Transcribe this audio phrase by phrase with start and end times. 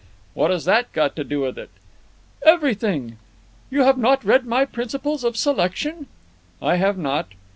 [0.33, 1.69] "What has that got to do with it?"
[2.43, 3.17] "Everything.
[3.69, 6.07] You have not read my 'Principles of Selection'?"
[6.59, 7.27] "I have not."